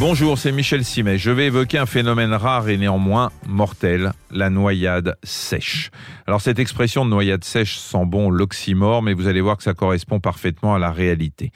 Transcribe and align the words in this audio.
Bonjour, 0.00 0.38
c'est 0.38 0.52
Michel 0.52 0.84
Simet. 0.84 1.18
Je 1.18 1.32
vais 1.32 1.46
évoquer 1.46 1.76
un 1.76 1.84
phénomène 1.84 2.32
rare 2.32 2.68
et 2.68 2.76
néanmoins 2.76 3.32
mortel, 3.48 4.12
la 4.30 4.48
noyade 4.48 5.16
sèche. 5.24 5.90
Alors 6.28 6.40
cette 6.40 6.60
expression 6.60 7.04
de 7.04 7.10
noyade 7.10 7.42
sèche 7.42 7.78
sent 7.78 8.06
bon 8.06 8.30
l'oxymore, 8.30 9.02
mais 9.02 9.12
vous 9.12 9.26
allez 9.26 9.40
voir 9.40 9.56
que 9.56 9.64
ça 9.64 9.74
correspond 9.74 10.20
parfaitement 10.20 10.76
à 10.76 10.78
la 10.78 10.92
réalité. 10.92 11.50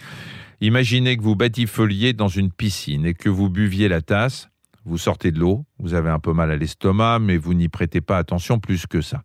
Imaginez 0.60 1.16
que 1.16 1.22
vous 1.22 1.36
batifoliez 1.36 2.14
dans 2.14 2.26
une 2.26 2.50
piscine 2.50 3.06
et 3.06 3.14
que 3.14 3.28
vous 3.28 3.49
buviez 3.49 3.88
la 3.88 4.03
tasse, 4.03 4.49
vous 4.85 4.99
sortez 4.99 5.30
de 5.30 5.38
l'eau, 5.38 5.64
vous 5.78 5.94
avez 5.94 6.10
un 6.10 6.19
peu 6.19 6.33
mal 6.33 6.51
à 6.51 6.56
l'estomac, 6.56 7.19
mais 7.21 7.37
vous 7.37 7.54
n'y 7.54 7.69
prêtez 7.69 8.01
pas 8.01 8.19
attention 8.19 8.58
plus 8.58 8.87
que 8.87 9.01
ça. 9.01 9.22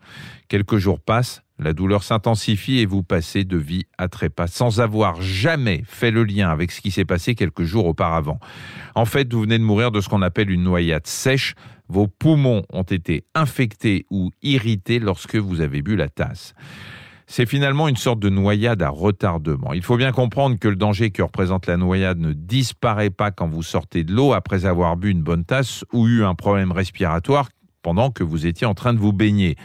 Quelques 0.48 0.78
jours 0.78 1.00
passent, 1.00 1.42
la 1.60 1.74
douleur 1.74 2.04
s'intensifie 2.04 2.80
et 2.80 2.86
vous 2.86 3.02
passez 3.02 3.44
de 3.44 3.58
vie 3.58 3.86
à 3.98 4.08
trépas 4.08 4.48
sans 4.48 4.80
avoir 4.80 5.22
jamais 5.22 5.84
fait 5.88 6.12
le 6.12 6.24
lien 6.24 6.50
avec 6.50 6.72
ce 6.72 6.82
qui 6.82 6.92
s'est 6.92 7.06
passé 7.06 7.34
quelques 7.34 7.64
jours 7.64 7.88
auparavant. 7.88 8.40
En 8.94 9.06
fait, 9.06 9.34
vous 9.34 9.42
venez 9.42 9.58
de 9.58 9.64
mourir 9.64 9.92
de 9.92 10.00
ce 10.00 10.10
qu'on 10.10 10.22
appelle 10.22 10.52
une 10.52 10.64
noyade 10.64 11.08
sèche. 11.08 11.56
Vos 11.90 12.08
poumons 12.08 12.64
ont 12.72 12.84
été 12.84 13.26
infectés 13.34 14.06
ou 14.12 14.30
irrités 14.44 15.00
lorsque 15.00 15.38
vous 15.38 15.62
avez 15.62 15.82
bu 15.82 15.96
la 15.96 16.10
tasse 16.10 16.54
c'est 17.28 17.46
finalement 17.46 17.90
une 17.90 17.98
sorte 17.98 18.20
de 18.20 18.30
noyade 18.30 18.82
à 18.82 18.90
retardement. 18.90 19.74
Il 19.74 19.84
faut 19.84 19.98
bien 19.98 20.14
comprendre 20.14 20.58
que 20.58 20.70
le 20.70 20.78
danger 20.78 21.12
que 21.12 21.22
représente 21.22 21.68
la 21.68 21.76
noyade 21.76 22.20
ne 22.20 22.32
disparaît 22.32 23.10
pas 23.10 23.32
quand 23.32 23.50
vous 23.50 23.64
sortez 23.64 24.06
de 24.06 24.14
l'eau 24.14 24.32
après 24.32 24.66
avoir 24.66 24.96
bu 24.96 25.12
une 25.12 25.22
bonne 25.22 25.44
tasse 25.44 25.84
ou 25.92 26.08
eu 26.08 26.24
un 26.24 26.36
problème 26.36 26.72
respiratoire 26.72 27.50
pendant 27.84 28.12
que 28.12 28.24
vous 28.24 28.46
étiez 28.48 28.66
en 28.66 28.74
train 28.74 28.94
de 28.94 29.00
vous 29.00 29.14
baigner. 29.14 29.58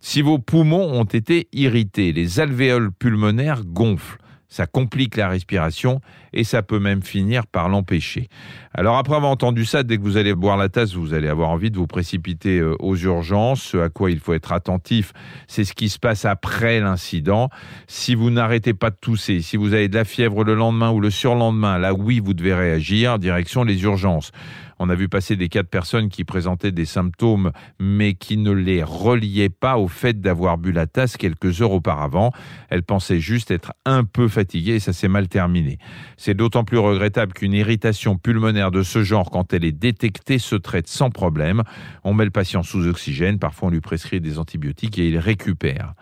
Si 0.00 0.20
vos 0.20 0.38
poumons 0.38 0.92
ont 0.92 1.04
été 1.04 1.48
irrités, 1.52 2.12
les 2.12 2.40
alvéoles 2.40 2.92
pulmonaires 2.92 3.64
gonflent 3.64 4.18
ça 4.48 4.66
complique 4.66 5.16
la 5.16 5.28
respiration 5.28 6.00
et 6.36 6.44
ça 6.44 6.62
peut 6.62 6.78
même 6.78 7.02
finir 7.02 7.46
par 7.46 7.68
l'empêcher. 7.68 8.28
Alors 8.74 8.98
après 8.98 9.16
avoir 9.16 9.32
entendu 9.32 9.64
ça, 9.64 9.82
dès 9.82 9.96
que 9.96 10.02
vous 10.02 10.18
allez 10.18 10.34
boire 10.34 10.58
la 10.58 10.68
tasse, 10.68 10.94
vous 10.94 11.14
allez 11.14 11.28
avoir 11.28 11.48
envie 11.48 11.70
de 11.70 11.78
vous 11.78 11.86
précipiter 11.86 12.58
euh, 12.58 12.76
aux 12.78 12.94
urgences. 12.94 13.62
Ce 13.62 13.78
à 13.78 13.88
quoi 13.88 14.10
il 14.10 14.20
faut 14.20 14.34
être 14.34 14.52
attentif, 14.52 15.14
c'est 15.48 15.64
ce 15.64 15.72
qui 15.72 15.88
se 15.88 15.98
passe 15.98 16.26
après 16.26 16.78
l'incident. 16.78 17.48
Si 17.86 18.14
vous 18.14 18.30
n'arrêtez 18.30 18.74
pas 18.74 18.90
de 18.90 18.96
tousser, 19.00 19.40
si 19.40 19.56
vous 19.56 19.72
avez 19.72 19.88
de 19.88 19.94
la 19.94 20.04
fièvre 20.04 20.44
le 20.44 20.54
lendemain 20.54 20.90
ou 20.90 21.00
le 21.00 21.10
surlendemain, 21.10 21.78
là 21.78 21.94
oui, 21.94 22.20
vous 22.20 22.34
devez 22.34 22.54
réagir, 22.54 23.18
direction 23.18 23.64
les 23.64 23.82
urgences. 23.82 24.30
On 24.78 24.90
a 24.90 24.94
vu 24.94 25.08
passer 25.08 25.36
des 25.36 25.48
cas 25.48 25.62
de 25.62 25.68
personnes 25.68 26.10
qui 26.10 26.24
présentaient 26.24 26.72
des 26.72 26.84
symptômes, 26.84 27.52
mais 27.80 28.14
qui 28.14 28.36
ne 28.36 28.50
les 28.50 28.82
reliaient 28.82 29.48
pas 29.48 29.78
au 29.78 29.88
fait 29.88 30.20
d'avoir 30.20 30.58
bu 30.58 30.70
la 30.70 30.86
tasse 30.86 31.16
quelques 31.16 31.62
heures 31.62 31.72
auparavant. 31.72 32.30
Elles 32.68 32.82
pensaient 32.82 33.20
juste 33.20 33.50
être 33.50 33.72
un 33.86 34.04
peu 34.04 34.28
fatiguées 34.28 34.74
et 34.74 34.80
ça 34.80 34.92
s'est 34.92 35.08
mal 35.08 35.28
terminé. 35.28 35.78
C'est 36.26 36.34
d'autant 36.34 36.64
plus 36.64 36.78
regrettable 36.78 37.32
qu'une 37.34 37.52
irritation 37.52 38.16
pulmonaire 38.18 38.72
de 38.72 38.82
ce 38.82 39.04
genre, 39.04 39.30
quand 39.30 39.52
elle 39.52 39.64
est 39.64 39.70
détectée, 39.70 40.38
se 40.40 40.56
traite 40.56 40.88
sans 40.88 41.08
problème. 41.08 41.62
On 42.02 42.14
met 42.14 42.24
le 42.24 42.32
patient 42.32 42.64
sous 42.64 42.84
oxygène, 42.88 43.38
parfois 43.38 43.68
on 43.68 43.70
lui 43.70 43.80
prescrit 43.80 44.20
des 44.20 44.40
antibiotiques 44.40 44.98
et 44.98 45.06
il 45.06 45.18
récupère. 45.18 45.94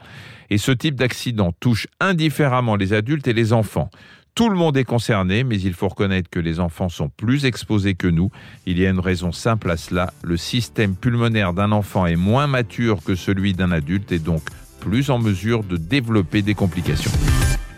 Et 0.49 0.57
ce 0.57 0.73
type 0.73 0.95
d'accident 0.95 1.53
touche 1.61 1.89
indifféremment 2.01 2.77
les 2.77 2.95
adultes 2.95 3.29
et 3.29 3.35
les 3.35 3.53
enfants. 3.53 3.91
Tout 4.35 4.49
le 4.49 4.57
monde 4.57 4.79
est 4.79 4.85
concerné, 4.85 5.45
mais 5.45 5.61
il 5.61 5.75
faut 5.75 5.89
reconnaître 5.89 6.31
que 6.31 6.41
les 6.41 6.59
enfants 6.59 6.89
sont 6.89 7.11
plus 7.11 7.45
exposés 7.45 7.95
que 7.95 8.09
nous. 8.09 8.31
Il 8.65 8.79
y 8.79 8.87
a 8.87 8.89
une 8.89 9.01
raison 9.01 9.31
simple 9.31 9.71
à 9.71 9.77
cela. 9.77 10.11
Le 10.23 10.39
système 10.39 10.97
pulmonaire 10.97 11.53
d'un 11.53 11.71
enfant 11.71 12.07
est 12.07 12.17
moins 12.17 12.47
mature 12.47 13.05
que 13.05 13.15
celui 13.15 13.53
d'un 13.53 13.73
adulte 13.73 14.11
et 14.11 14.21
donc 14.21 14.41
plus 14.81 15.11
en 15.11 15.19
mesure 15.19 15.65
de 15.65 15.77
développer 15.77 16.41
des 16.41 16.55
complications. 16.55 17.13